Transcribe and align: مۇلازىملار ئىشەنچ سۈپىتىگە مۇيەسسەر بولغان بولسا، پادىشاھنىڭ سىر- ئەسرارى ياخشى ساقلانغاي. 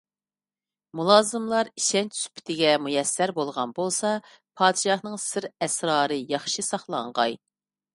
مۇلازىملار 0.99 1.69
ئىشەنچ 1.81 2.17
سۈپىتىگە 2.21 2.73
مۇيەسسەر 2.87 3.35
بولغان 3.39 3.77
بولسا، 3.83 4.17
پادىشاھنىڭ 4.33 5.23
سىر- 5.29 5.53
ئەسرارى 5.63 6.23
ياخشى 6.37 6.71
ساقلانغاي. 6.75 7.43